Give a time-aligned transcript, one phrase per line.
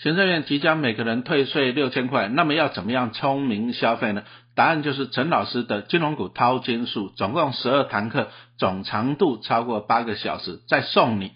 [0.00, 4.22] 行政院即将每个人退税六千块，那么要怎么样聪明消费呢？
[4.54, 11.32] 答案就是陈老师的金融股淘金术，总共十二堂课，总长度超过八个小时，再送你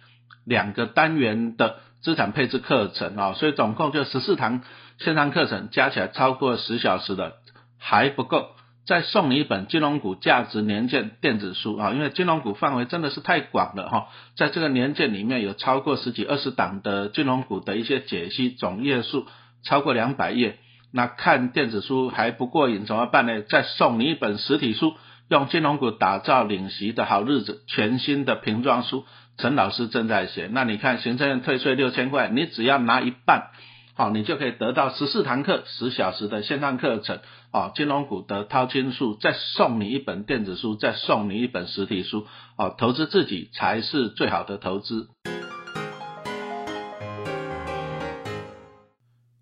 [0.47, 4.63] 两个单元的资产配置课程啊，所以总共就十四堂
[4.99, 7.35] 线上课程，加起来超过十小时的
[7.81, 8.47] 还不够。
[8.85, 19.27] 再送你一本金融股价值年鉴电子书啊，因为金融股范围真的是太广了哈，在这个年鉴里面有超过十几二十档的金融股的一些解析，总页数
[19.63, 20.59] 超过两百页。
[20.93, 23.43] 那看电子书还不过瘾，怎么办呢？
[23.43, 24.95] 再送你一本实体书，
[25.29, 29.05] 用金融股打造领席的好日子，全新的瓶装书，
[29.39, 30.51] 陈老师正在写。
[30.53, 33.53] 那你看行政院退税六千块，你只要拿一半。
[33.95, 37.21] 好，你就可以得到十四堂课十小时的线上课程，
[37.53, 45.11] 啊，金融股的淘金术，再送你一本电子书，再送你一本实体书，哦，投资自己才是最好的投资。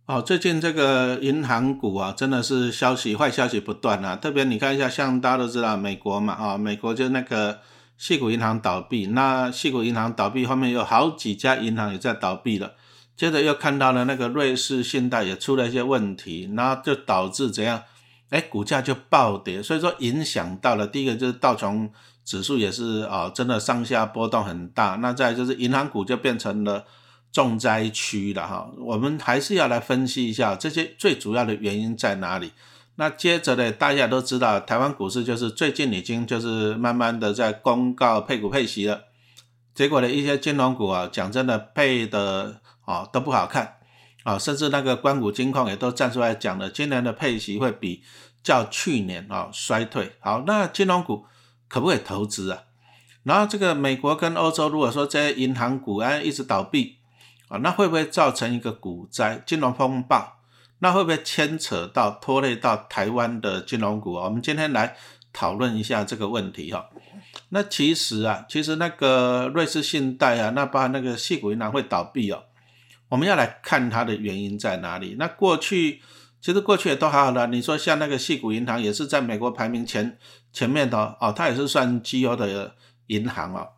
[0.09, 7.61] 哦，最近这个银行股啊，真的是消息坏消息不断啊，特别你看一下，像大家都知道美国嘛，啊，美国就那个
[7.97, 12.73] 细谷银行倒闭，那细谷银行倒闭后面有好几家银行也在倒闭了。
[13.17, 17.81] 接着又看到了那个瑞士信贷也出了一些问题，然后就导致怎样？
[18.31, 21.91] 哎，股价就暴跌，所以说影响到了第一个就是道琼
[22.25, 24.97] 指数也是啊，真的上下波动很大。
[24.97, 26.85] 那再就是银行股就变成了
[27.33, 28.71] 重灾区了哈。
[28.79, 32.53] 我们还是要来分析一下这些最主要的原因在哪里。
[32.97, 39.05] 那接着呢，大家都知道台湾股市就是最近已经就是慢慢的在公告配股配息了，
[39.75, 42.61] 结果呢，一些金融股啊，讲真的配的。
[42.87, 43.77] 啊，都不好看
[44.23, 48.03] 啊，甚至那个关谷金矿也都站出来讲了，今年的配息会比
[48.43, 50.13] 较去年啊衰退。
[50.21, 51.25] 好，那金融股
[51.69, 52.65] 可不可以投资啊？
[53.23, 56.99] 然后这个美国跟欧洲，如果说这些银行股啊一直倒闭
[57.49, 60.39] 啊，那会不会造成一个股灾、金融风暴？
[60.79, 64.15] 那会不会牵扯到拖累到台湾的金融股？
[64.15, 64.97] 我们今天来
[65.33, 66.89] 讨论一下这个问题哈。
[67.51, 72.45] 那其实啊，其实那个瑞士信贷啊，那把那个细股银行会倒闭哦。
[73.11, 75.17] 我们要来看它的原因在哪里？
[75.19, 76.01] 那过去
[76.41, 77.49] 其实过去也都还好了。
[77.49, 80.17] 你说像那个细谷银行也是在美国排名前
[80.53, 82.77] 前面的哦，它也是算绩优的
[83.09, 83.69] 银行哦。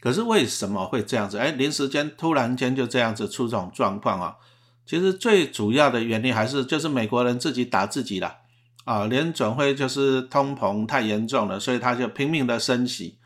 [0.00, 1.38] 可是为什么会这样子？
[1.38, 4.36] 哎，临时间突然间就这样子出这种状况啊？
[4.84, 8.36] 其实最主要的原因还是就是美国人自己打自己了
[8.84, 13.18] 啊，联准会就是通膨太严重了，所以他就拼命的升息。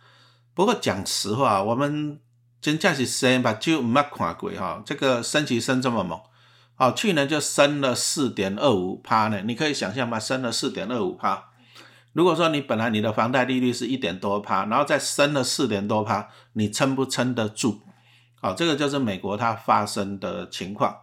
[0.55, 2.21] 不过讲实话，我们。
[2.61, 6.21] 真正是升吧，就唔捌看过哈，这个升息升这么猛，
[6.77, 10.19] 哦，去年就升了四点二五趴呢，你可以想象吗？
[10.19, 11.45] 升了四点二五趴。
[12.13, 17.81] 如果说你本来你的房贷利率是一点多趴，然后再升了四点多趴，你撑不撑得住？
[18.41, 20.97] 好，这个就是美国它发生的情况。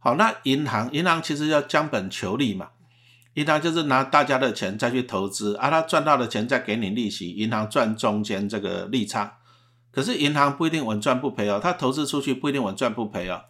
[0.00, 2.70] 好，那银行银行其实要将本求利嘛，
[3.34, 9.35] 银行就是拿大家的钱再去投资，啊，他赚到的钱再给你利息，银行赚中间这个利差。
[9.96, 13.40] 可是银行不一定稳赚不赔哦，他投资出去不一定稳赚不赔哦。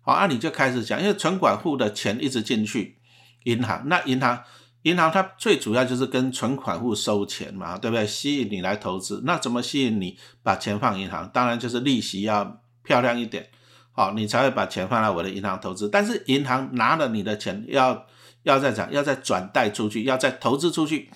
[0.00, 2.96] 好，那你就开始讲，因为存款户的钱一直进去
[3.44, 4.42] 银行，那银行
[4.84, 8.06] 银行它最主要就是跟存款户收钱嘛，对不对？
[8.06, 11.28] 吸引你来投资，那怎么吸引你把钱放银行？
[11.28, 13.50] 当然就是利息要漂亮一点，
[13.92, 15.86] 好，你才会把钱放在我的银行投资。
[15.90, 18.06] 但是银行拿了你的钱，要
[18.44, 21.10] 要再讲，要再转贷出去，要再投资出去，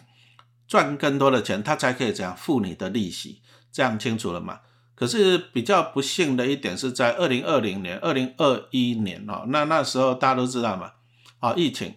[0.68, 3.40] 赚更多的钱，他才可以这样付你的利息。
[3.72, 4.60] 这样清楚了吗？
[4.94, 10.92] 可是比较不幸的一点是在二零二零年、二零二一年哦，那那时候大家都知道嘛，
[11.40, 11.94] 啊疫情，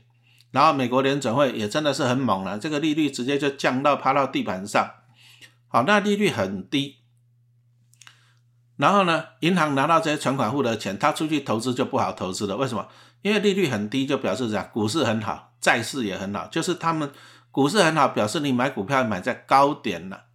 [0.52, 4.90] 然后美国联准会也真的是很猛了，这个利率直接就降到趴到地板上，
[5.68, 6.98] 好，那利率很低，
[8.78, 12.88] 然后呢，银行拿到这些存款户的钱，他出去投资就不好投资了，为什么？
[13.22, 17.12] 因为利率很低，就表示样，股市很好，债市也很好，就是他们
[17.52, 20.26] 股市很好，表示你买股票买在高点了。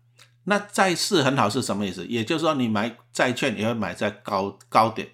[0.44, 2.04] 那债市很好是什么意思？
[2.06, 5.08] 也就是说，你买债券也会买在高高点，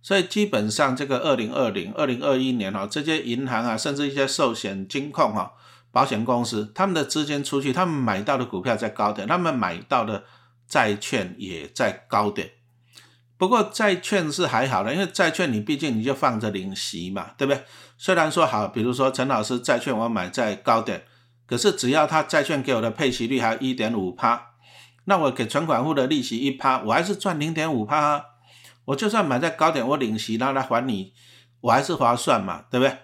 [0.00, 5.52] 所以基本上这个二零二零、二零二一年哈，这些银行啊，甚至一些寿险、金控哈、
[5.92, 10.24] 保险公司，他们的资金出去，他们买到的股票在高点，他们买到的
[10.66, 12.52] 债券也在高点。
[13.36, 17.62] 不过债券是还好的，因为债券你毕竟你就放着领息嘛，对不对？
[17.98, 21.04] 虽然说好，比如说陈老师债券我买在高点。
[21.48, 24.54] 可是只要他债券给我的配息率还有一点五趴，
[25.06, 28.24] 那我给存款户的利息一趴，我还是赚零点五趴。
[28.84, 31.12] 我就算买在高点，我领息让他还你，
[31.60, 32.96] 我还是划算嘛，对不对？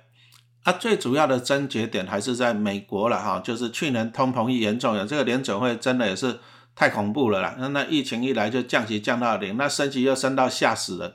[0.62, 6.38] 啊，最主要的症结点还是在美国了哈，就是去年通膨一严重，这个联准会真的也是
[6.76, 7.56] 太恐怖了啦。
[7.58, 11.14] 那那疫情一来就降息降到零，那升息又升到吓死人。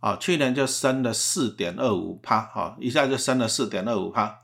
[0.00, 4.40] 啊，去年就升了四点二五帕，哈，一下就升了四点二五帕。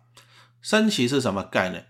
[0.61, 1.88] 升息是什么概念？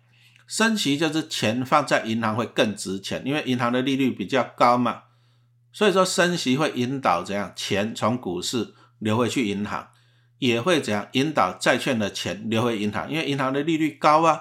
[0.49, 5.03] 升息就是钱放在银行会更值钱，因为银行的利率比较高嘛，
[5.73, 9.91] 所以说升息会引导怎样钱从股市流回去银行，
[10.39, 14.41] 也会怎样引导债券的钱流回银行，因为银行的利率高啊。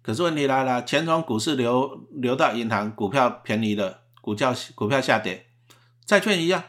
[0.00, 5.48] 可是问题来了，钱从股市流流到银行，股票便宜了，股价股票下跌，
[6.06, 6.64] 债券一样，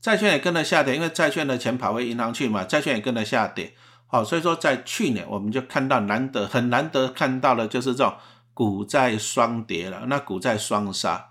[0.00, 3.74] 债券也跟着下跌，因为债券的钱跑回银行去嘛，债券也跟着下跌。
[4.12, 8.12] 好，所以说在去年我们就看到难得很难得看到的就是这种
[8.52, 10.02] 股债双跌了。
[10.08, 11.30] 那股债双杀，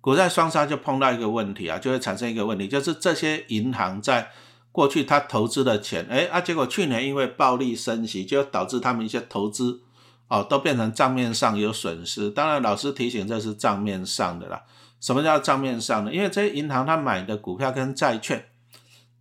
[0.00, 4.30] 股债双杀就碰到一个问题啊，就会产生一个问题，就是这些银行在
[4.70, 9.80] 过去他投资的钱，哎啊，结果去年因为暴力升息，就导致他们一些投资
[10.28, 12.30] 哦都变成账面上有损失。
[12.30, 14.62] 当然，老师提醒这是账面上的啦。
[15.00, 16.12] 什么叫账面上的？
[16.12, 18.46] 因为这些银行他买的股票跟债券。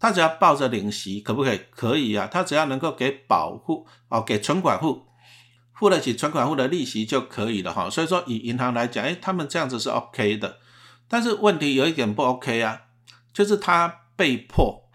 [0.03, 1.61] 他只要抱着领息，可不可以？
[1.69, 2.27] 可以啊。
[2.29, 5.07] 他只要能够给保护哦，给存款户
[5.73, 7.89] 付得起存款户的利息就可以了哈。
[7.89, 10.57] 所以说，以银行来讲，哎，他们这样子是 OK 的。
[11.07, 12.81] 但是问题有一点不 OK 啊，
[13.31, 14.89] 就是他被迫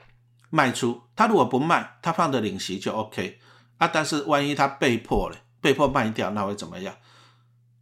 [0.51, 1.01] 卖出。
[1.17, 3.39] 他如果不卖，他放着领息就 OK
[3.79, 3.89] 啊。
[3.89, 6.95] 但是万一他被迫了，被迫卖掉，那会怎么样？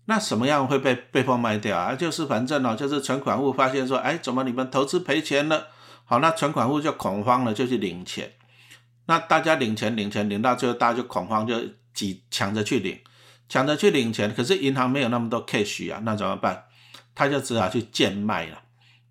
[0.04, 1.96] 那什么样会被被迫卖掉啊？
[1.96, 5.66] 就是反正哦，就是存款户发现说，哎，怎么你们投资赔钱了？
[6.06, 8.32] 好，那存款户就恐慌了，就去领钱。
[9.06, 11.60] 那大家领钱，领钱，领到最后，大家就恐慌，就
[11.92, 12.98] 挤抢着去领，
[13.48, 14.32] 抢着去领钱。
[14.34, 16.64] 可是银行没有那么多 cash 啊，那怎么办？
[17.14, 18.62] 他就只好去贱卖了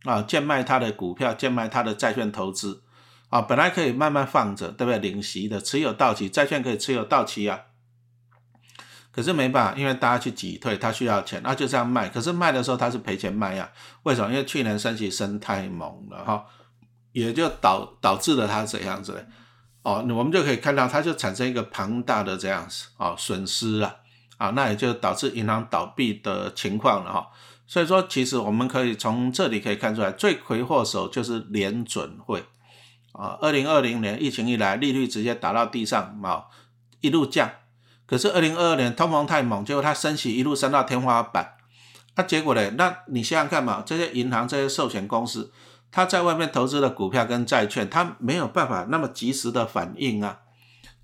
[0.03, 2.83] 啊，贱卖他的股票，贱卖他的债券投资
[3.29, 3.41] 啊。
[3.41, 4.99] 本来可以慢慢放着，对不对？
[4.99, 7.61] 领息的，持有到期，债券可以持有到期啊。
[9.11, 12.09] 可是没办法，因为大家去挤退，他需要钱，那就这样卖。
[12.09, 13.69] 可是卖的时候他是赔钱卖呀？
[14.03, 14.29] 为什么？
[14.29, 16.45] 因为去年升息升太猛了哈。
[17.15, 19.25] 也就导导致了它怎样子，
[19.83, 24.01] 哦，我们就可以看到，它就产生一个庞大的这样子，哦，损失了，
[24.35, 27.27] 啊，那也就导致银行倒闭的情况了哈。
[27.65, 32.43] 所以说，其实我们可以从这里可以看出来，罪魁祸首就是联准会，
[33.13, 36.43] 啊，二零二零年疫情一来，利率直接打到地上，啊，
[36.99, 37.49] 一路降。
[38.05, 41.53] 可是二零二二年通膨太猛，结果它升息一路升到天花板，
[42.17, 42.71] 那结果呢？
[42.71, 45.53] 那你想想看嘛，这些银行、这些寿险公司。
[45.95, 50.39] 他在外面投资的股票跟债券，他没有办法那么及时的反应啊，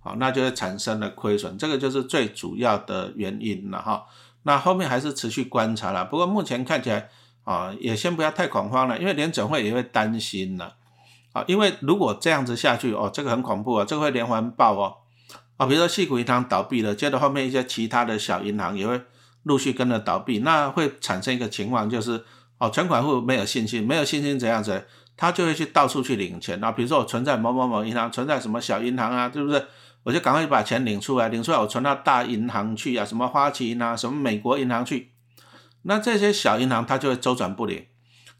[0.01, 4.03] 好，那就会产生了亏损，这个就是最主要的原因了哈。
[4.43, 7.07] 那后面还是持续观察了，不过目前看起来
[7.45, 10.75] 啊，也先不要太恐慌了，因为联准会也会担心了
[11.31, 14.97] 啊，因为如果这样子下去哦，这个很恐怖啊，这个会连环爆哦
[15.55, 19.01] 啊，比如说细谷银行倒闭了，接着后面一些其他的小银行也会
[19.43, 22.25] 陆续跟着倒闭，那会产生一个情况就是。
[22.61, 24.85] 哦，存款户没有信心，没有信心怎样子？
[25.17, 26.59] 他就会去到处去领钱。
[26.59, 29.65] 那比如说我存在某某某银行，存在什么小银行啊，对不对？
[30.03, 35.11] 我就赶快把钱领出来，领出来我存到大银行去啊，什么花旗银行、什么美国银行去。
[35.81, 37.83] 那这些小银行它就会周转不灵，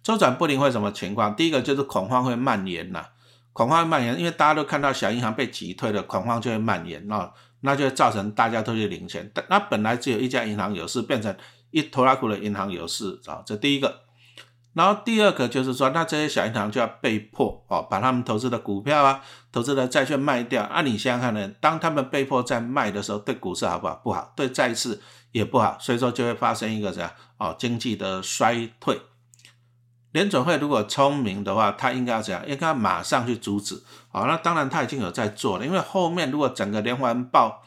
[0.03, 1.35] 周转不灵会什么情况？
[1.35, 3.06] 第一个就是恐慌会蔓延呐，
[3.53, 7.31] 恐慌会蔓延，因为大家都看到小银行被挤退了，恐慌就会蔓延，那
[7.62, 9.31] 那就会造成大家都去领钱。
[9.50, 11.35] 那本来只有一家银行有事，变成
[11.71, 14.01] 一拖拉库的银行有事啊，这第一个。
[14.73, 19.21] 然后第二个就是说，那这些小银行就要被迫哦，把他们投资的股票啊、
[19.51, 20.63] 投资的债券卖掉。
[20.63, 23.96] 啊，你想想看呢，当他们被迫在卖的时候，对股市好不好？
[24.03, 25.01] 不好，对债市
[25.34, 25.77] 也不好。
[25.79, 29.01] 所以说就会发生一个怎样哦，经济的衰退。
[30.13, 32.48] 联准会如果聪明的话，他应该要怎样？
[32.48, 33.81] 应该马上去阻止。
[34.10, 37.63] 好，那当然他已经有在做了，因为后面如果整个连环爆，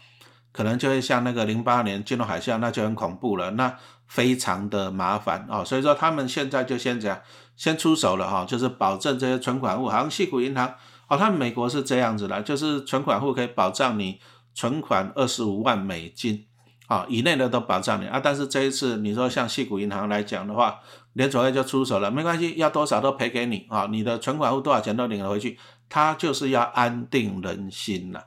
[0.52, 3.50] 可能就会像那个零八年金融海啸，那就很恐怖了。
[3.52, 3.76] 那
[4.06, 7.20] 非常的麻烦哦，所以说他们现在就先这样，
[7.56, 10.74] 先出手了哈，就是保证这些存款户，好像细谷银行
[11.08, 14.20] 哦，他们美国是这样子的，就是存款户可以保障你
[14.54, 16.46] 存款二十五万美金
[16.86, 20.78] 啊以内的都保障你啊，但是这一次你说像细谷银行来讲的话，
[21.14, 25.58] 联储会就出手了，没关系，要多少都赔给你啊，你的存款户多少钱都领了回去，
[25.88, 28.26] 他就是要安定人心了，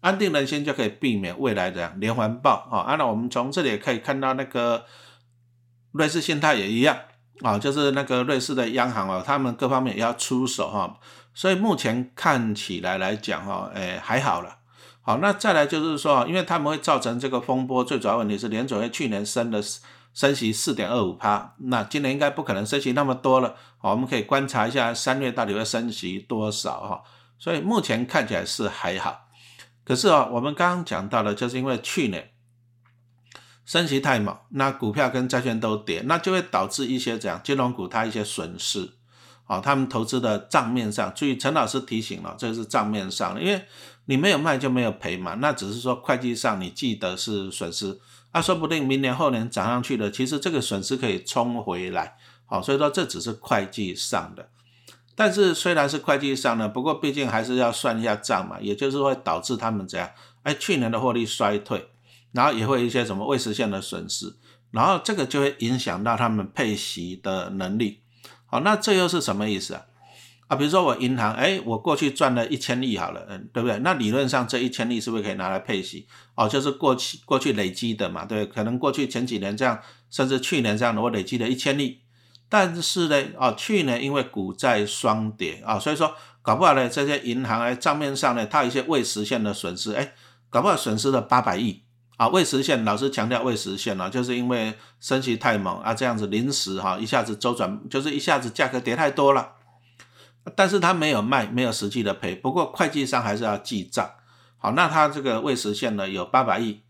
[0.00, 2.94] 安定人心就可以避免未来的连环爆啊。
[2.96, 4.84] 那我们从这里可以看到那个。
[5.94, 6.98] 瑞士信贷也一样
[7.42, 10.98] 啊，就是那个瑞士的央行啊，他们各方面也要出手哈，
[11.32, 14.58] 所以目前看起来来讲哈，哎还好了。
[15.02, 19.60] 好，那再来就是说，因为他们会造成这个风波，最主要问题是联准会去年升了
[20.12, 23.54] 升息四点二五趴，那今年应该不可能升息那么多了。
[23.78, 27.02] 好，我们可以观察一下三月到底会升息多少哈。
[27.38, 29.28] 所以目前看起来是还好，
[29.84, 32.30] 可是啊，我们刚刚讲到的，就是因为去年。
[33.64, 38.90] 升息太猛，那股票跟债券都跌，那就会导致一些怎样金融股它一些损失，
[39.46, 43.64] 哦，他们投资的账面上，注意陈老师提醒了，这是账面上，因为
[44.04, 47.98] 你没有卖就没有赔嘛，那只是说会计上你记得是损失，
[48.32, 54.50] 啊，说不定明年后年涨上去了，其实这个损失可以冲回来，好，所以说这只是会计上的，
[55.14, 60.10] 但是虽然是会计上呢，不过毕竟还是要算一下账嘛，也就是会导致他们怎样，
[60.42, 61.88] 哎，去年的获利衰退，
[62.34, 64.34] 然后也会一些什么未实现的损失，
[64.72, 68.02] 然后这个就会影响到他们配息的能力。
[68.46, 69.86] 好，那这又是什么意思啊？
[70.48, 73.78] 啊，比如说我银行，哎，我过去赚了一千亿好了，嗯，对不对？
[73.78, 76.08] 那理论上这一千亿是不是可以拿来配息？
[76.34, 82.00] 哦，就是过去过去累积的嘛，对，可能过去前几年这样，甚至去年这样的，我累积了一千亿，
[82.48, 90.12] 但是呢，哦，去年因为股债双跌啊，所以说搞不好呢，这些银行哎账面上呢，它有一些未实现的损失，哎，
[90.50, 91.84] 搞不好损失了八百亿。
[92.16, 99.54] 啊，未实现，老师强调未实现了，就是因为升息太猛啊，这样子临时哈一下子周转，就是一下子价格跌太多了，
[100.54, 104.08] 但是他没有卖，没有实际的赔，不过会计上还是要记账。
[104.58, 106.82] 好，那他这个未实现呢有八百亿，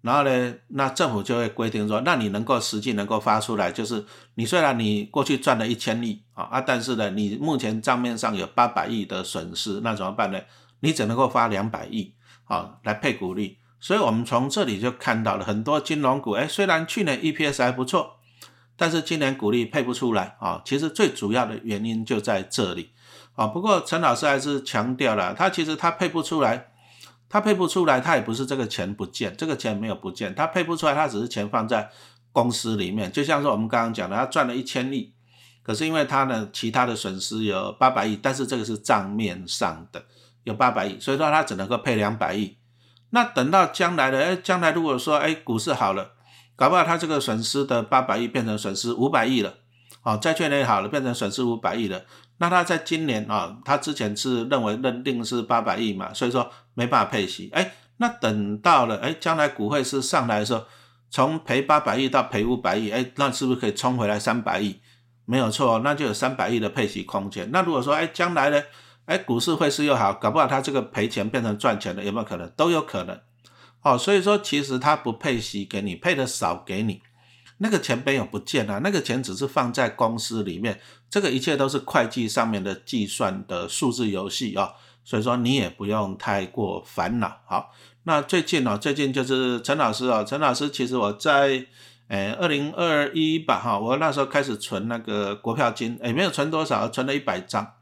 [0.00, 10.40] 然后呢，那政府就会规定说，那你能够实际能够发出来，就是你虽然你过去赚了一千亿啊啊，但是呢，你目前账面上有八百亿的损失，那怎么办呢？
[10.80, 12.12] 你只能够发两百亿
[12.46, 13.58] 啊来配股利。
[13.82, 18.20] 所以，我们从这里就看到了很多金融股，哎，虽然去年 EPS 还不错，
[18.76, 20.62] 但是今年股利配不出来啊。
[20.64, 22.92] 其实最主要的原因就在这里
[23.34, 23.48] 啊。
[23.48, 26.68] 不过陈老师还是强调了，他其实他配不出来，
[27.28, 31.90] 他配不出来，他也不是这个钱不见，这个钱没有不见，他配不出来，他只是钱放在
[32.30, 33.10] 公司里面。
[33.10, 35.12] 就像是我们刚刚讲的，他赚了一千亿，
[35.64, 40.04] 可是因为他呢其他的损失有八百亿，但是这个是账面上的
[40.44, 42.56] 有八百亿，所以说他只能够配两百亿。
[43.14, 46.12] 那等到将来的，哎，将来如果说，哎，股市好了，
[46.56, 49.52] 搞不好他这个损失的八百亿变成损失五百亿了，
[50.02, 52.02] 哦，债券也好了，变成损失五百亿了，
[52.38, 60.64] 那他在今年啊，他之前是认为认定是八百亿嘛，所以说没办法配息，哎，那等到了，哎，将来股会是上来的时候，
[61.10, 64.80] 从赔八百亿到赔五百亿，哎，那是不是可以冲回来三百亿？
[65.26, 67.50] 没有错，那就有三百亿的配息空间。
[67.52, 68.62] 那如果说，哎，将来呢？
[69.06, 72.48] 哎，股市汇市又好，搞不好他这个赔钱变成赚钱的，有没有可能？
[72.56, 73.18] 都有可能。
[73.82, 77.02] 哦，所以说其实他不配息给你，配的少给你，
[77.58, 80.80] 那个钱没有不见啊，那个钱只是放在公司里面，
[81.10, 87.40] 这个一切都是会计上面的计算的数字游戏啊，所以说你也不用太过烦恼。
[87.44, 87.72] 好，
[88.04, 91.66] 那最近呢，最近就是陈老师啊，陈老师其实我在
[92.06, 97.72] 诶二零二一吧哈，我那时候开始存那个国票金，诶没有存多少，存了一百张。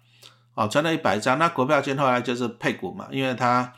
[0.55, 3.73] 哦，存了一百张，那国票金后来就是配股嘛，因为它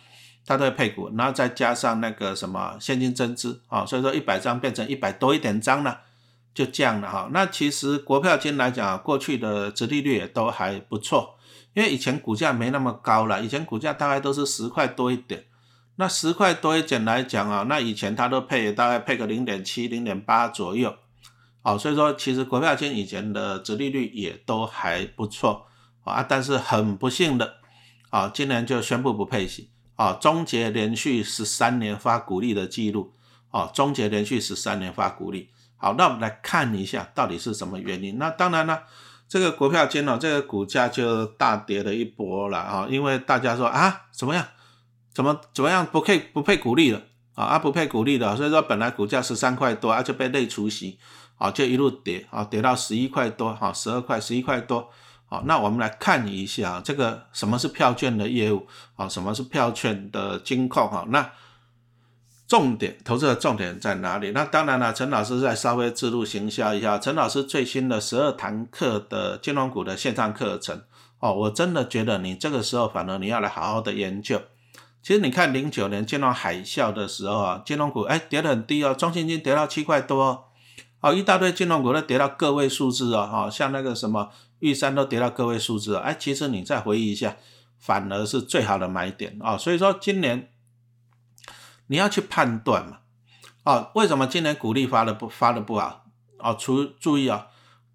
[0.45, 6.00] 它都会配股，然后再加上那个什么现金增资，啊，所以说一百张变成一百多一点张了，
[6.52, 7.29] 就降了哈。
[7.33, 11.37] 那其实国票金来讲，过去的殖利率也都还不错，
[11.75, 15.45] 因为以前股价没那么高了，以前股价大概都是十块多一点，
[15.97, 20.93] 那十块多一点来讲啊，那以前它都配大概配个零点七、零点八左右，
[21.62, 25.67] 哦，所以说其实国票金以前的殖利率也都还不错。
[26.04, 27.56] 啊，但是很不幸的，
[28.11, 33.12] 啊，今年就宣布不配息，啊，终结连续十三年发股利的记录，
[33.50, 35.49] 啊，终结连续十三年发股利。
[35.76, 38.16] 好，那我们来看一下到底是什么原因。
[38.18, 38.85] 那当然了，
[39.28, 44.47] 这个国票金哦，这个股价就大跌了一波了啊，因为大家说啊，怎么样，
[45.12, 47.02] 怎么怎么样不配不配股利了
[47.35, 50.99] 啊，啊不配股利了，所以说本来股价十三块多啊，就被内除息，
[51.37, 54.88] 啊，就一路跌，啊，跌到十一块多，哈，十二块，十一块多。
[55.33, 59.09] 好，那我们来看一下这个什么是票券的业务啊？
[59.09, 60.87] 什么是票券的金控？
[60.87, 61.31] 哈，那
[62.47, 64.33] 重点投资的重点在哪里？
[64.33, 70.83] 那当然了，陈老师再稍微自录行销一下，陈老师最新的十二堂课的金融股的线上课程
[71.21, 74.39] 哦，我真的觉得你这个时候反而你要来好好的研究。
[75.03, 80.45] 其实你看零九年金融海啸的时候啊，金融股哎跌得很低哦，中信金跌到七块多
[81.01, 84.29] 哦，一大堆金融股都跌到个位数字哦，哈，像那个什么。
[84.62, 87.37] 玉山都跌到个位数字了，哎，其实你再回忆一下，
[87.81, 89.59] 反而是最好的买点啊。
[89.59, 90.52] 所以说今年
[91.88, 92.99] 你要去判断嘛，
[93.64, 96.04] 哦，为什么今年股利发的不发的不好？
[96.38, 97.49] 哦，除注意啊，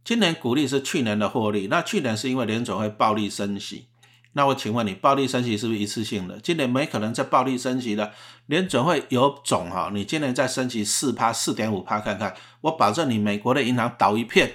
[0.04, 3.88] 今年股利是去年的获利，那去年是因为联总会暴力升息，
[4.34, 6.38] 那我请问你，暴力升息是不是一次性的？
[6.42, 8.12] 今年没可能再暴力升息的，
[8.48, 14.52] 联总会有种哈，你今年再升息四趴、四点五趴看看，我保证你美国的银行倒一片。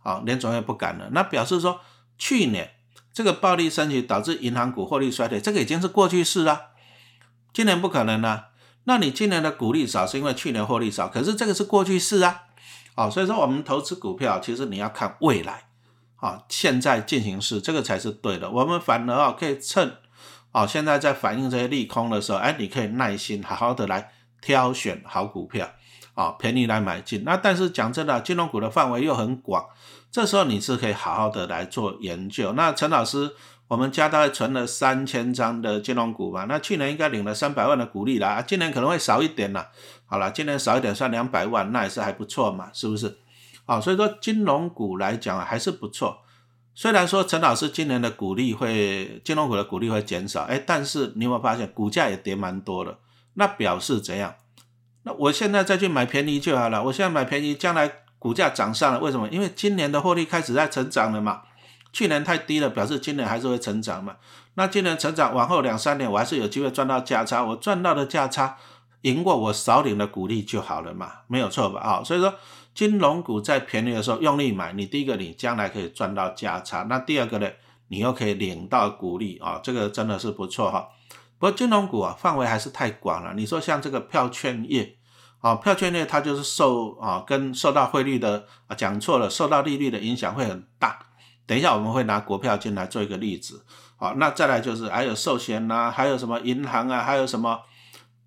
[0.00, 1.80] 好，连总也不敢了，那表示说
[2.18, 2.72] 去年
[3.12, 6.70] 这个暴力升级导致银行股获利衰退，这个已经是过去式了。
[7.52, 8.48] 今年不可能了，
[8.84, 12.42] 那你今年的股利少是因为去年获利少，可是这个是过去式啊。
[12.94, 15.64] 哦，所以说我们投资股票，其实你要看未来。
[16.16, 18.50] 啊，现在进行式，这个才是对的。
[18.50, 19.96] 我们反而啊，可以趁
[20.52, 25.72] 啊，现在在反映这些利空的时候，哎，你可以耐心好好的来挑选好股票
[26.14, 27.24] 啊，便宜来买进。
[27.24, 29.64] 那但是讲真的，金融股的范围又很广，
[30.10, 32.52] 这时候你是可以好好的来做研究。
[32.52, 33.32] 那陈老师。
[33.70, 39.68] 我们家大概存了三千张的金融股吧，那去年应该领了三百万的股利啦，今年可能会少一点啦。
[40.06, 43.20] 好了，今年少一点算两百万，那也是还不错嘛，是不是？
[43.66, 46.18] 啊，所以说金融股来讲还是不错。
[46.74, 52.98] 虽然说陈老师今年的股利会金融股的股利会减少，哎，但是你有没有发现股价也跌蛮多的？
[53.34, 54.34] 那表示怎样？
[55.02, 56.82] 那我现在再去买便宜就好了。
[56.84, 59.28] 我现在买便宜，将来股价涨上了，为什么？
[59.28, 61.42] 因为今年的获利开始在成长了嘛。
[61.92, 64.16] 去年太低了，表示今年还是会成长嘛？
[64.54, 68.56] 那今年成长，往后两三年我还是有机会赚到价差，我赚到的价差
[69.00, 71.80] 赢过我少领的股利就好了嘛，没有错吧？
[71.80, 72.34] 啊，所以说
[72.74, 77.48] 金融股在便宜的时候用力买，你第一个你将来可以赚到价差，那第二个呢，
[77.88, 80.88] 你又可以领到股利啊，这个真的是不错哈。
[81.40, 84.98] 不过金融股啊范围还是太广了，你说像这个票券业
[85.40, 90.98] 啊，票券业它就是受啊跟受到汇率的啊讲错了，受到利率的影响会很大。
[91.46, 93.64] 等一下，我们会拿国票进来做一个例子，
[93.96, 97.58] 好，那再来就是还有寿险呐，还有什么银行啊，还有什么，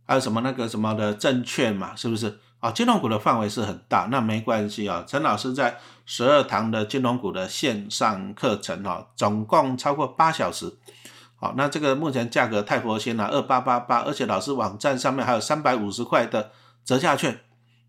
[0.05, 2.39] 还有什么那个什么的证券嘛，是不是？
[2.59, 5.03] 啊，金融股的范围是很大，那没关系啊。
[5.05, 10.73] 陈老师在十二堂的金融股的线上课程哈，总共超过八小时，
[11.43, 16.51] 好，那这个目前价格太佛心了，二八八八，而且老师网站上面还有三百五十块的
[16.85, 17.41] 折价券，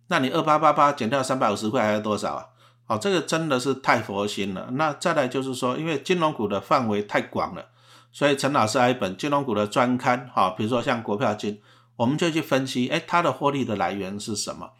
[0.08, 2.46] 那你二八八八减掉三百五十块还有多少啊？
[2.84, 4.70] 好，这个真的是太佛心了。
[4.72, 7.66] 那再来就是说，因为金融股的范围太广了，
[8.10, 11.60] 所以陈老师还一本金融股的专刊，哈，比如说像国票金，
[11.94, 14.70] 我们就去分析，哎，它的获利的来源是什么？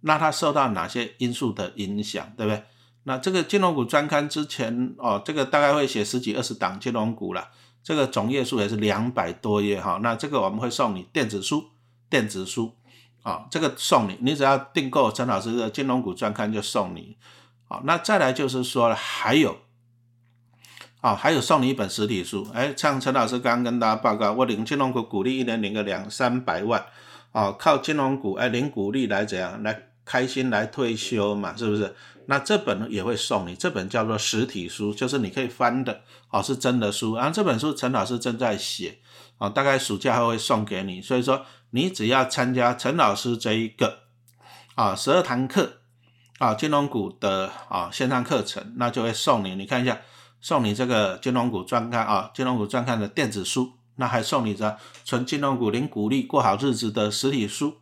[0.00, 2.62] 那它受到哪些因素的影响，对不对？
[3.02, 7.48] 那这个金融股专刊之前，哦，这个大概会写十几二十档金融股了，
[7.82, 9.98] 这个总页数也是两百多页，哈。
[10.02, 11.64] 那这个我们会送你电子书，
[12.08, 12.76] 电子书，
[13.22, 17.16] 啊，这个送你，你只要订购陈老师的金融股专刊就送你。
[17.68, 19.56] 好，那再来就是说，还有，
[21.00, 26.84] 啊，还有送你一本实体书，哎，像陈老师刚刚跟大家报告，我领金融股股利一年领个两三百万，
[27.32, 31.94] 啊，靠金融股哎领股利来怎样来开心来退休嘛，是不是？
[32.26, 38.98] 那这本也会送你，这本叫做实体书，就是你可以翻的，哦，是真的书，然后这本书陈老师正在写，
[39.38, 44.00] 啊，大概暑假后会送给你，所以说你只要参加陈老师这一个，
[44.74, 45.78] 啊，十二堂课。
[46.38, 50.00] 啊，金融股的啊线上课程，那就会送你，你看一下，
[50.40, 57.74] 送你这个金融股专刊啊，金融股专刊的电子书，那还送你这纯金融股零股利过好日子的实体书，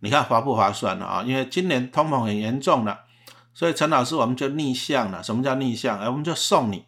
[0.00, 1.22] 你看划不划算呢啊？
[1.26, 3.00] 因为今年通膨很严重了，
[3.56, 5.22] 所以陈老师我们就逆向了。
[5.22, 5.98] 什么叫逆向？
[5.98, 6.84] 哎，我们就送你，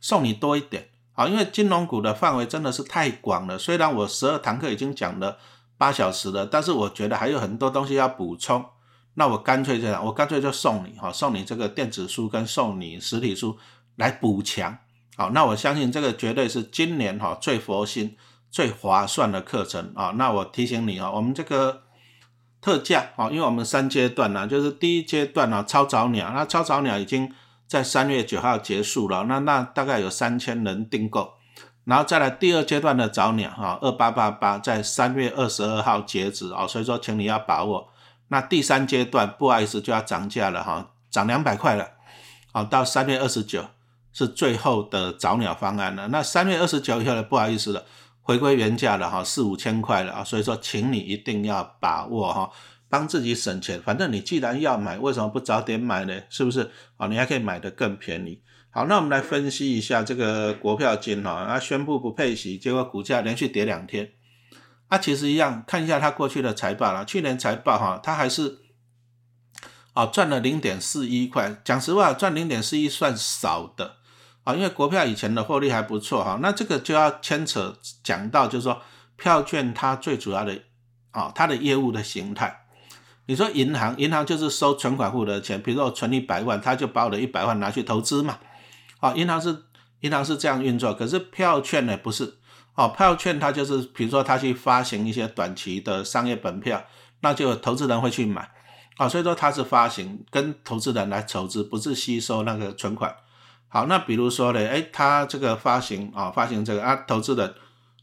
[0.00, 3.58] 送你多一点啊，因为金融股的范围真的是太广了。
[3.58, 5.36] 虽然我十二堂课已经讲了
[5.76, 8.64] 八小时了，但是我觉得还有很多东西要补充。
[9.12, 13.58] 那我干脆这样，我干脆就送你哈，送你这个电子书跟送你实体书
[13.96, 14.78] 来补强。
[15.18, 18.16] 好，那我相信这个绝对是今年哈最佛心、
[18.50, 20.14] 最划算的课程啊。
[20.16, 21.82] 那我提醒你啊，我们这个
[22.60, 27.32] 特价哦，因为我们三阶段呢，就是第一阶段呢超早鸟，那超早鸟已经
[27.66, 31.34] 在三月九号结束了，那那大概有三千人订购，
[31.84, 37.88] 然后再来第二阶段的早鸟哈，二八八八在三月二十二号截止啊，所以说请你要把握。
[38.28, 41.90] 那第三阶段不好意思就要涨价了哈，涨两百块了，
[42.52, 43.64] 好到三月二十九
[44.12, 46.08] 是最后的早鸟方案了。
[46.08, 47.84] 那三月二十九以后呢，不好意思了，
[48.26, 50.24] 回归原价了哈，四五千块了啊。
[50.24, 52.50] 所以说，请你一定要把握哈，
[52.88, 53.80] 帮自己省钱。
[53.80, 56.22] 反正你既然要买，为什么不早点买呢？
[56.28, 56.72] 是不是？
[56.96, 58.42] 啊，你还可以买的更便宜。
[58.70, 64.10] 好，那我们来分析一下这个国票金哈，它宣布不配息，结果股价连续跌两天。
[64.88, 67.04] 啊，其实一样，看一下它过去的财报啦。
[67.04, 68.58] 去年财报哈，它还是
[69.92, 71.56] 啊赚了零点四一块。
[71.64, 73.95] 讲实话，赚零点四一算少的
[74.46, 76.38] 啊，因为国票以前的获利还不错哈。
[76.40, 78.80] 那这个就要牵扯讲到，就是说
[79.16, 80.62] 票券它最主要的
[81.10, 82.66] 啊，它的业务的形态。
[83.26, 88.38] 你说银行，银行就是收存款户的钱，比如说我存一百万，他就把我的一百万拿去投资嘛。
[89.00, 89.64] 啊，银行是
[90.02, 92.38] 银行是这样运作，可是票券呢不是。
[92.76, 96.84] 哦，票券它就是，比如说它去发行一些短期的商业本票，
[97.22, 98.48] 那就投资人会去买，
[98.98, 103.16] 啊，所以说它是发行跟投资人来筹资，不是吸收那个存款。
[103.68, 107.54] 好，那比如说呢，哎，他这个发行啊，发行这个啊，投资人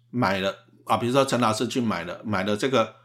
[0.10, 0.54] 买了
[0.86, 2.95] 啊，比如说陈老师去买了，买了这个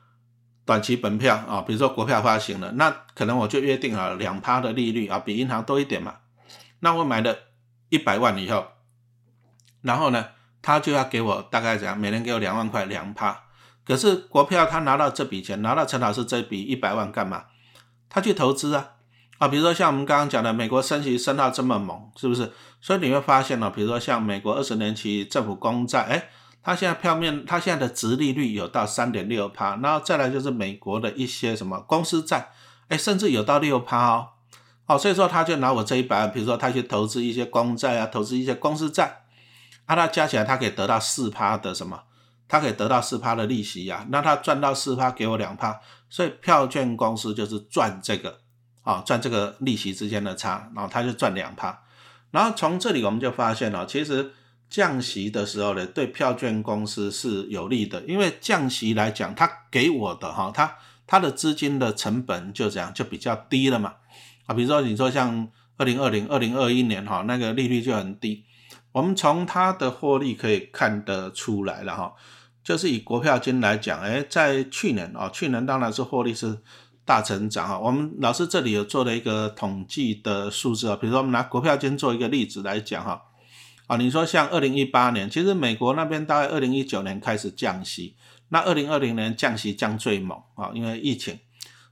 [0.64, 6.16] 短期本票啊，比如说国票发行了，那可能我就约定了两趴的利率啊，比银行多一点嘛，
[6.80, 7.36] 那我买了
[7.88, 8.66] 一百万以后，
[9.82, 10.26] 然后呢，
[10.60, 13.44] 他就要给我大概讲每年给我两万块两趴。
[13.86, 17.44] 可是国票他拿到这笔钱，拿到陈老师这笔一百万干嘛？
[18.10, 18.96] 他去投资啊
[19.38, 19.48] 啊！
[19.48, 22.52] 比如说像我们刚刚讲的，美国升息升到这么猛，是不是？
[22.80, 26.28] 所以你会发现呢，比如说像美国二十年期政府公债，哎，
[26.62, 32.50] 它现在票面，它现在的值利率有到三点六趴，然后再来就是美国的一些什么公司债，
[32.88, 34.28] 哎，甚至有到六趴哦。
[34.86, 39.22] 哦，所以说他就拿我这一百万，比如说他去投资一些公债啊，投资一些公司债，
[39.86, 42.00] 啊，他加起来他可以得到四趴的什么？
[42.48, 48.40] 他可以得到四趴的利息呀，那他赚到四趴，给我两趴，所以票券公司就是赚这个
[48.88, 51.78] 啊，赚这个利息之间的差，然后他就赚两趴。
[52.30, 54.32] 然后从这里我们就发现了，其实
[54.70, 60.74] 降息的时候呢，对票券公司是有利的，因为降息来讲，它给我的哈，它
[61.06, 63.92] 它的资金的成本就这样就比较低了嘛
[64.46, 65.46] 啊，比如说你说像
[65.76, 68.46] 二零二零、二零二一年哈，那个利率就很低，
[68.92, 72.14] 我们从它的获利可以看得出来了哈。
[72.64, 76.58] 就是以国票金来讲，哎，在去年啊，去年当然是获利是
[77.08, 77.78] 大成长啊。
[77.78, 83.22] 我们老师这里有做了一个统计的数字啊，比如说我们拿国票金做一个例子来讲哈，
[83.86, 88.14] 啊，你说像二零一八年，其实美国那边大概二零一九年开始降息，
[88.50, 91.38] 那二零二零年降息降最猛啊，因为疫情。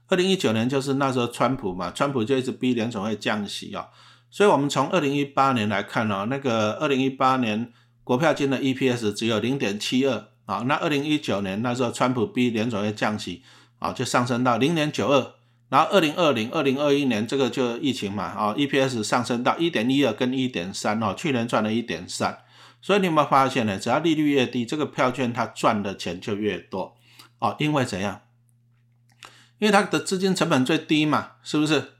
[0.09, 3.87] 二零一九年就是那时候川普嘛，川普就一直逼联总会降息啊，
[4.29, 10.27] 所以我们从二零一八年来看呢，那个二零一八年国票金的 EPS 只有零点七二。
[10.47, 13.43] 啊，那二零一九年那时候，川普逼联总会降息，
[13.79, 15.33] 啊，就上升到零点九二，
[15.69, 22.39] 然后二零二零、二零二一年这个就疫情嘛，啊，EPS 上升到一点一二跟一点三哦，去年赚了一点三，
[22.81, 23.77] 所以你有没有发现呢？
[23.77, 26.95] 只要利率越低，这个票券它赚的钱就越多，
[27.39, 28.21] 哦，因为怎样？
[29.59, 31.93] 因为它的资金成本最低嘛，是不是？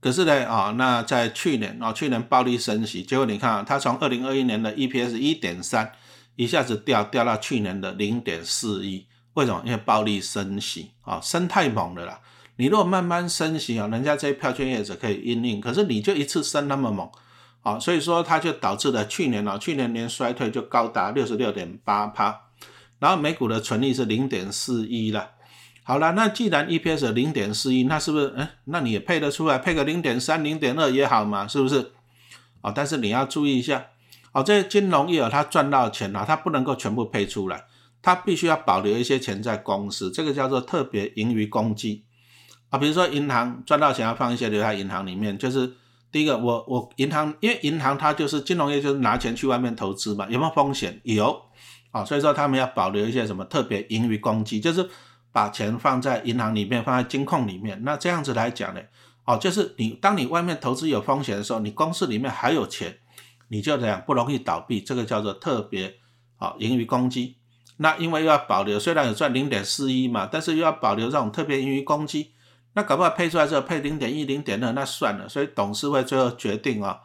[0.00, 5.92] 可是呢，啊，那在去年啊，去年暴力升息，结果你看啊，它从二零二一年的 EPS 一点三。
[6.36, 9.07] 一下子掉掉到去年的零点四一，
[9.38, 9.62] 为什么？
[9.64, 12.18] 因为暴力升息啊，升太猛了啦。
[12.56, 17.08] 你如果慢慢升息啊，人家这些票券业者可以应应，可是你就一次升那么猛
[17.62, 22.40] 啊，所以说它就导致了去年啊，去年年衰退就高达六十六点八趴，
[22.98, 25.30] 然后美股的存利是零点四一了。
[25.84, 28.34] 好了，那既然 EPS 零点四一，那是不是？
[28.36, 31.92] 哎，那你也配得出来，配个零点三、零点二也好嘛，是不是？
[32.60, 33.86] 啊，但是你要注意一下。
[34.32, 37.64] 哦，这些金融业啊，他赚到钱啊，他不能够全部配出来，
[38.02, 42.04] 他必须要保留一些钱在公司，这个叫做特别盈余公积
[42.70, 42.78] 啊。
[42.78, 45.74] 比如说银行赚到钱要放一些留在银行里面，就是
[46.10, 51.00] 第一个，我我银行，因为银行它就是金融业，就是拿钱去外面投资嘛，有没有风险？
[51.04, 51.42] 有
[51.90, 54.88] 啊，所以说他们要保留一些什么特别盈余公积，就是
[55.32, 57.82] 把钱放在银行里面，放在金控里面。
[57.84, 58.80] 那这样子来讲呢，
[59.24, 62.98] 哦，就是你当你外面投资有风险的时候，你公司里面还有钱。
[63.50, 65.94] 你就这样不容易倒闭，这个叫做特别
[66.36, 67.37] 好盈余公积。
[67.78, 72.32] 那因为又要保留，虽然有赚零点四一嘛，但是又要保留这种特别盈余公积。
[72.74, 75.28] 那搞不好配出来之后配零点一、零点二，那算了。
[75.28, 77.00] 所以董事会最后决定啊，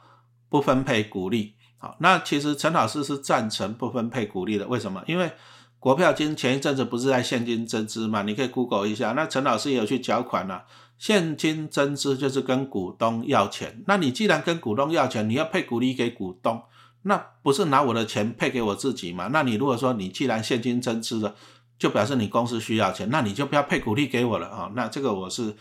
[0.49, 1.55] 不分配股利。
[1.77, 4.67] 好，那其实陈老师是赞成不分配股利的。
[4.67, 5.01] 为什么？
[5.07, 5.31] 因为
[5.79, 8.21] 国票金前一阵子不是在现金增资嘛？
[8.21, 9.13] 你可以 Google 一下。
[9.13, 10.65] 那陈老师也有去缴款了。
[10.97, 16.61] 现金增资就是跟股东要钱，那你既然跟股东要钱，你要配股利给股东，
[17.03, 19.29] 那不是拿我的钱配给我自己吗？
[19.31, 21.35] 那你如果说你既然现金增资了，
[21.77, 24.71] 就表示你公司需要钱，那你就不要配股利给我了啊。
[24.75, 25.55] 那这个我是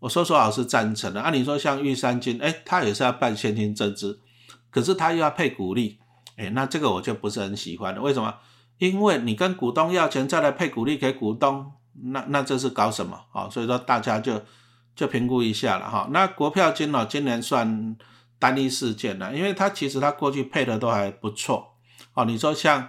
[0.00, 1.20] 我说实话是赞成的。
[1.20, 4.20] 按理说像玉山金，哎，他也是要办现金增资，
[4.70, 5.98] 可是他又要配股利，
[6.36, 8.00] 哎，那这个我就不是很喜欢了。
[8.00, 8.34] 为什么？
[8.78, 11.72] 因为你跟股东要钱再来配股利给股东，
[12.12, 13.48] 那那这是搞什么啊？
[13.50, 14.42] 所以说大家就。
[14.98, 17.96] 就评估一下了哈，那国票金呢，今年算
[18.38, 21.74] 单一事件了，因为它其实它过去配的都还不错
[22.14, 22.24] 哦。
[22.24, 22.88] 你说像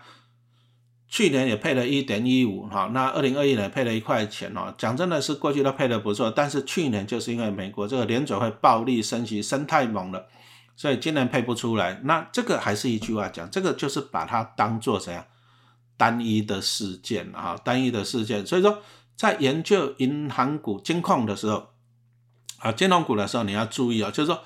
[1.07, 4.73] 去年也配了一点一五哈，那二零二一年配了一块钱哦。
[4.77, 10.27] 讲真的是过去都配的不错，但是去年就是因为美国这个联准会暴力升息，升太猛了，
[10.75, 11.99] 所以今年配不出来。
[12.03, 15.25] 那这个还是一句话讲，这个就是把它当做怎样
[15.97, 18.45] 单一的事件啊，单一的事件。
[18.45, 18.83] 所以说
[19.15, 21.69] 在研究银行股金控的时候。
[22.61, 24.43] 啊，金融股的时候你要注意哦，就是说，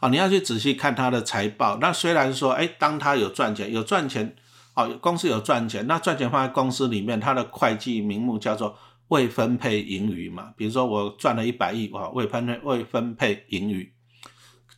[0.00, 1.78] 啊，你要去仔细看它的财报。
[1.80, 4.34] 那虽然说，哎，当它有赚钱，有赚钱，
[4.74, 8.76] 哦，公司有赚钱，那赚钱放在公司里面，它的会计名目叫做
[9.08, 10.52] 未分配盈余嘛。
[10.56, 13.92] 比如说我赚了一百亿，哇，未分配未分配盈余。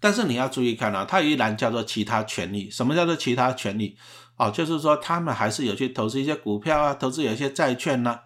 [0.00, 2.68] 但是你要注意看啊，它有一栏叫做其他权利。
[2.68, 3.96] 什么叫做其他权利？
[4.36, 8.18] 哦，就是说他们还是有去投资一些股票啊，投资有一些债券呢。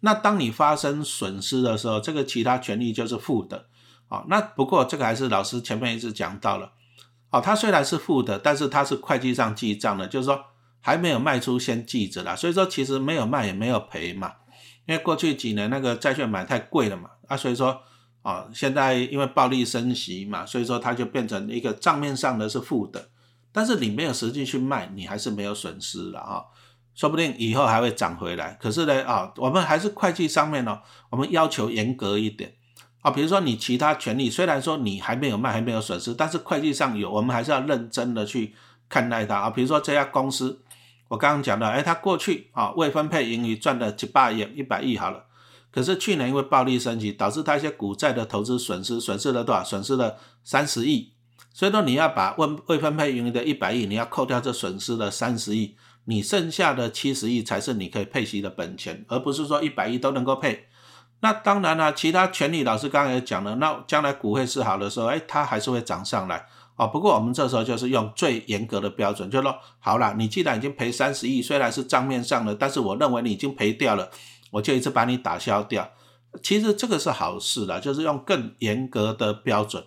[0.00, 3.66] 那当你发生损失的时候，这个其他权利就是负的。
[4.12, 6.70] 啊，那不过这个还是老师前面一直讲到了，
[7.30, 10.38] 哦，它虽然是负的，但是它是会计上记账的，就是说
[10.82, 14.34] 还没有卖出先记着啦，所以说其实没有卖也没有赔嘛，
[14.84, 17.80] 因为过去几年那个债券买太贵了嘛，啊，所以说
[18.20, 23.08] 啊，现在因为暴力升息嘛，所以说它就变成一个账面上的是负的，
[23.50, 26.44] 但是你没有实际去卖，你还是没有损失了啊，
[26.94, 28.58] 说不定以后还会涨回来。
[28.60, 32.52] 可是呢，啊，我们还是会计上面呢，我们要求严格一点。
[33.02, 38.54] 啊，比如说你其他权利，虽然说你还没有卖，还没有损失，但是会计上有，我们还是要认真的去
[38.88, 39.50] 看待它啊。
[39.50, 40.62] 比如说这家公司，
[41.08, 45.24] 我刚刚讲的，哎，它过去啊未分配盈余赚了几百亿、一百亿好了，
[45.72, 49.64] 可是去年因为暴力升级，导致它一些股债的投资损失，损失了多少？
[49.64, 51.12] 损失了三十亿。
[51.52, 60.66] 所以说你要把未未分配盈余的一百亿，你要扣掉这损失的三十亿，你剩下的七十亿才是你可以配息的本钱，而不是说一百亿都能够配。
[61.22, 66.88] 那当然了，其他权利老师刚才也讲了，那将来股会是好的时候，哎，它还是会涨上来哦。
[66.88, 74.10] 不过我们这时候就是用最严格的标准，就说好了，你既然已经赔三十亿，虽然是账面上的，但是我认为你已经赔掉了，
[74.50, 75.88] 我就一次把你打消掉。
[76.42, 79.84] 其实这个是好事的，就是用更严格的标准。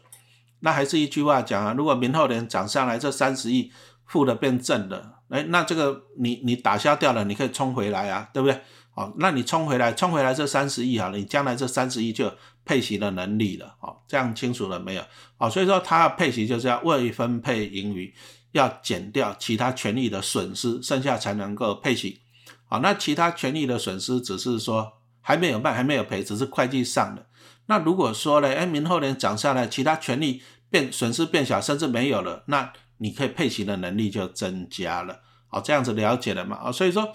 [0.61, 3.73] 那还是一句话讲啊，如果明后年涨上来，这三十亿
[4.05, 8.61] 负的变正的，哎，那这个你你打消掉了，你可以冲回来啊，对不对？
[8.95, 15.03] 哦，那你冲回来，冲回来这三十亿啊，你将来这三十亿就配息的能力了，哦，这样清楚了没有？
[15.37, 18.13] 哦，所以说它配息就是要未分配盈余，
[18.53, 22.21] 要减掉其他权利的损失，剩下才能够配息。
[22.69, 27.27] 好，那其他权利的损失只是说还没有卖，还没有赔，只是会计上的。
[27.65, 35.19] 那如果说呢，哎，明后年涨下来，其他权利变损失变小，甚至没有了，那你可以配息的能力就增加了。
[35.49, 36.55] 好，这样子了解了嘛？
[36.55, 37.11] 啊，所以说。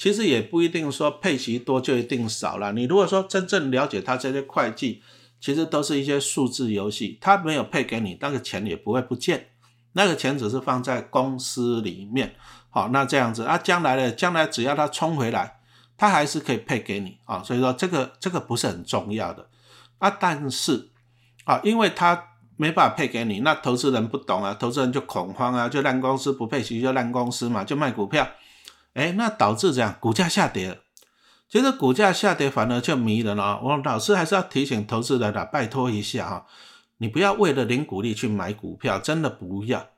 [0.00, 2.72] 其实也不一定说配息多就一定少了。
[2.72, 5.02] 你如果说真正了解他这些会计，
[5.38, 7.18] 其实都是一些数字游戏。
[7.20, 9.48] 他没有配给你，那个钱也不会不见，
[9.92, 12.34] 那个钱只是放在公司里面。
[12.70, 15.58] 好，那这样子啊，将来呢，将来只要他冲回来，
[15.98, 17.42] 他还是可以配给你啊。
[17.42, 19.48] 所以说这个这个不是很重要的
[19.98, 20.08] 啊。
[20.18, 20.88] 但是
[21.44, 28.26] 啊，因为他没办法配给你，那投资人不懂啊，投资人就恐慌啊，就烂公司不配息就烂公司嘛，就卖股票。
[28.94, 30.76] 哎，那导致这样股价下跌了，
[31.48, 33.60] 其实股价下跌反而就迷人了。
[33.62, 36.46] 我老师还是要提醒投资人的，拜托一下哈，
[36.98, 39.88] 你不要为了领股利去买股票，真的不要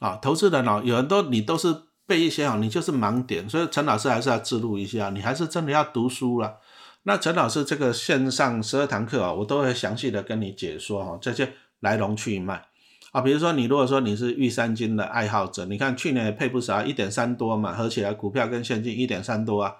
[0.00, 0.18] 啊！
[0.20, 1.74] 投资人哦，有很多你都是
[2.06, 6.58] 背一些啊，你就是盲点，所以陈老师还是要记录一下，你还是真的要读书了。
[7.04, 12.66] 那陈老师这个线上十二堂课啊，我都会详细的跟你解说哈，这些来龙去脉。
[13.12, 19.76] 啊，比如说你如果说你是玉三金的爱好者，你看去年也配不少，一点三多嘛，合起来股票跟现金一点三多啊。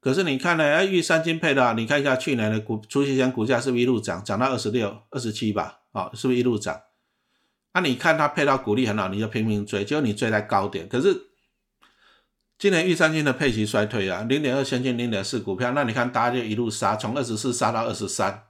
[0.00, 5.80] 可是你看呢，哎，玉三金配的，你看一下去年的股除夕前股价是不是一路涨，涨到二十六、二十七吧？
[5.92, 6.80] 啊，是不是一路涨？
[7.74, 10.88] 那你看它配到股利很好，你就拼命追，结果你追在高点。
[10.88, 11.28] 可是
[12.56, 18.44] 今年玉三金的配息衰退啊，零点二现金，零点四股票，那你看大家就一路杀，从二十四杀到二十三。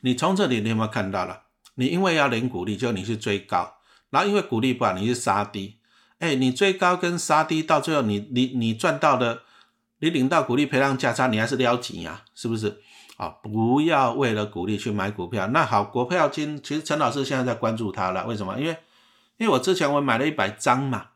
[0.00, 1.42] 你从这里你有没有看到了？
[1.78, 3.76] 你因为要领股利，就你去追高，
[4.10, 5.76] 然后因为股利不好，你去杀低。
[6.18, 9.42] 哎，你追高跟杀低，到最后你你你赚到的，
[10.00, 12.80] 你领到股利赔偿价差，你还是撩紧呀，是不是？
[13.16, 15.46] 啊，不要为了股利去买股票。
[15.46, 18.58] 那好，国票金其实陈老师现在在关注它了，为什么？
[18.58, 18.76] 因为
[19.36, 21.06] 因为我之前我买了一百张嘛，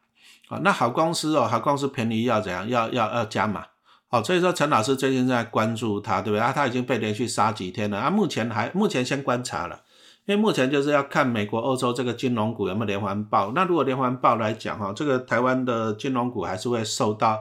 [0.47, 2.69] 啊，那好公司哦，好公司便宜要怎样？
[2.69, 3.67] 要要要加码。
[4.07, 6.41] 好，所以说陈老师最近在关注它，对不对？
[6.41, 9.81] 啊，它已经被连续杀几天了，啊，目前还目前先观察了。
[10.25, 13.51] 因为目前就是要看美国、欧洲这个金融股有没有连环爆。
[13.55, 17.41] 那如果连环爆来讲，哈，这个台湾的金融股还是会受到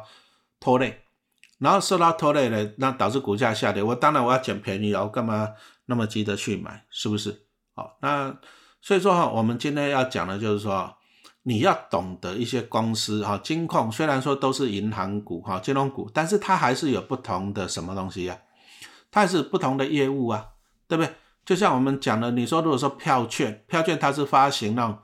[0.60, 1.04] 拖累，
[1.60, 3.84] 然后受到拖累呢，那导致股价下跌。
[3.84, 5.50] 我当然我要捡便宜哦，干嘛
[5.86, 6.84] 那么急着去买？
[6.90, 7.44] 是不是？
[7.76, 8.36] 好，那
[8.82, 10.92] 所以说哈，我们今天要讲的就是说，
[11.44, 18.40] 你要懂得一些公司哈，金控虽然说都是银行股哈，金融股，但是它还是有不同的什么东西呀？
[19.12, 20.48] 它是不同的业务啊，
[20.88, 21.14] 对不对？
[21.44, 24.98] 就像我们讲的，你说如果说票券，票券它是发行那种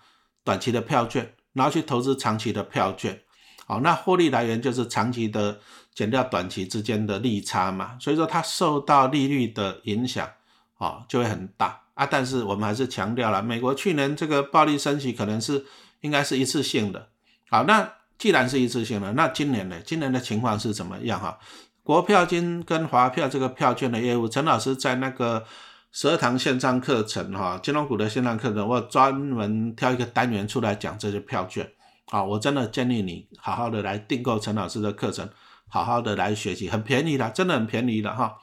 [0.43, 3.19] 短期的票券，然后去投资长期的票券，
[3.65, 5.59] 好，那获利来源就是长期的
[5.95, 10.29] 减掉短期之间的利差嘛，所以说它受到利率的影响，
[10.77, 12.05] 啊，就会很大啊。
[12.05, 15.65] 但是我们还是强调了，美国去年这个暴力升级可能是
[16.01, 17.09] 应该是一次性的，
[17.49, 19.81] 好，那既然是一次性的，那今年呢？
[19.83, 21.39] 今年的情况是怎么样哈？
[21.81, 25.43] 国票金跟华票这个票券的业务，陈老师在那个。
[25.99, 31.67] 十二堂线上课程，哈，金融股的线上课程，我专门挑一个单元出来讲这些票券，
[32.11, 35.27] 啊，我真的建议你好好的来订购陈老师的课程，
[35.67, 38.37] 好好的来学习，很便宜的，真的很便宜的哈。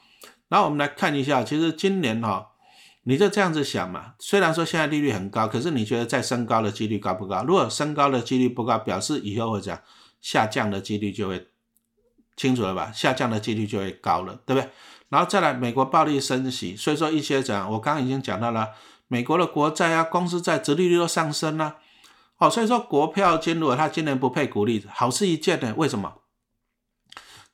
[0.49, 2.45] 然后我们来看一下，其实今年哈，
[3.03, 4.15] 你就这样子想嘛。
[4.19, 7.45] 虽然说现在利率很高，可是你觉得再升高的几率高不高？
[7.45, 9.79] 如果升高的几率不高，表示以后会讲
[10.19, 11.47] 下降的几率就会
[12.35, 12.91] 清楚了吧？
[12.91, 14.69] 下降的几率就会高了，对不对？
[15.15, 18.71] 然后再来，美国暴力升息，所以说一些讲，我刚刚已经讲到了，
[19.07, 21.77] 美国的国债啊、公司债、殖利率都上升了，
[22.37, 25.73] 哦，所以说国票金如果它今年不配股利，好事一件呢？
[25.77, 26.15] 为什么？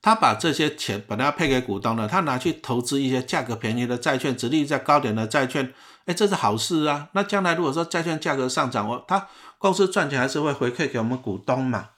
[0.02, 5.72] 他把这些钱本来要配给股东的，他拿去投资一些价格便宜的债券，殖利率在高点的债券，
[6.06, 7.10] 哎，这是好事啊。
[7.12, 9.28] 那将来如果说债券价格上涨，我他
[9.60, 11.90] 公司赚钱还是会回馈给我们股东嘛？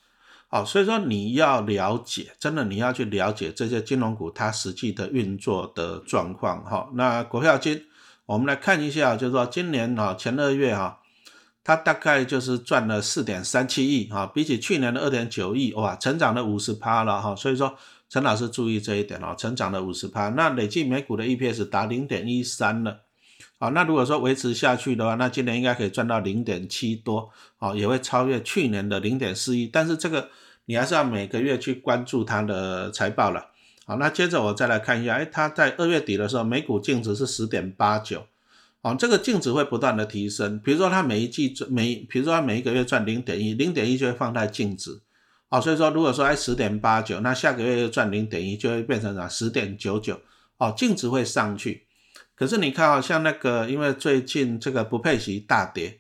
[0.54, 6.92] 哦，所以说你要了解，真的你要去了解这些金融股它实际的运作的状况哈。
[6.94, 7.84] 那国票金，
[8.28, 11.00] 我们来看一下，就是说今年哈前二月哈，
[11.63, 17.36] 它大概就是赚了四点三七亿哈，比起去年的二点九亿哇，成长了五十趴了哈。
[17.36, 17.76] 所以说。
[18.10, 23.00] 陈老师注意这一点哦，成长了五十趴，那累计每股的 EPS 达零点一三了，
[23.58, 30.30] 好，那如果说维持下去的话，那今年应该可以赚到零点七多，哦，也会超越去年的零点四亿，但是这个
[30.65, 33.47] 你还是要每个月去关注它的财报了，
[33.86, 38.26] 好，那接着我再来看一下，哎，它在二月底的时候每股净值是十点八九，
[38.82, 45.02] 哦，这个净值会不断的提升，比如说它每一季赚每，比如说它每一个月赚零点一，零点一就会放在净值。
[45.49, 49.28] 哦，所以说如果说哎十点八九，那下个月又赚零点一，就会变成啥？
[49.28, 50.19] 十点九九，
[50.58, 51.86] 哦，净值会上去。
[52.36, 55.99] 可是你看啊，像那个因为最近这个不配息大跌，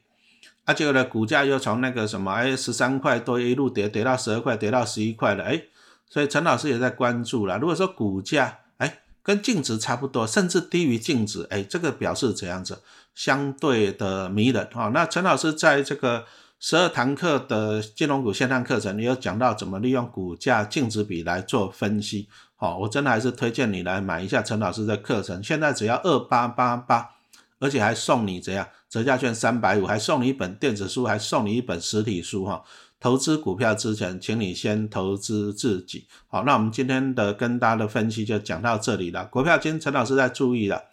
[0.65, 5.63] 啊，结果呢股价又从那个什么哎十三块多一路跌跌到十二块，跌到十一块了，哎，
[6.09, 7.57] 所以陈老师也在关注了。
[7.57, 12.79] 如果说股价哎跟净值差不多，甚至低于净值，哎，这个表示怎样子？
[13.13, 14.89] 相对的迷人啊。
[14.93, 16.25] 那陈老师在这个。
[16.65, 22.29] 十二堂课的金融股线上课程，也有讲到怎么利用股价净值比来做分析。
[22.55, 27.09] 好，我真的还是推荐你来买一下陈老师的课程，现在只要二八八八，
[27.63, 32.61] 而且还送你怎样折价券三百五，还送你一本电子书，还送你一本实体书哈。
[32.99, 36.05] 投资股票之前，请你先投资自己。
[36.27, 39.23] 好，那我们今天的跟大家的分析就讲到这里了。
[39.27, 40.83] 股票今天陈老师在注意了，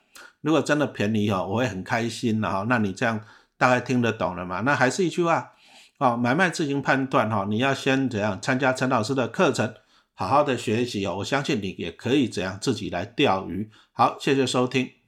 [0.41, 2.65] 如果真的便宜哈，我会很开心的哈。
[2.69, 3.21] 那你这样
[3.59, 4.61] 大概听得懂了吗？
[4.61, 5.53] 那还是一句话。
[5.99, 9.75] 哦，买卖自行判断哈，你要先怎样参加陈老师的课程，
[10.15, 11.17] 好好的学习哦。
[11.19, 13.69] 我相信你也可以怎样自己来钓鱼。
[13.93, 15.00] 好，谢谢收听。